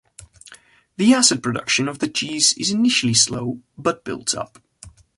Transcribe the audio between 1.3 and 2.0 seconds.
production of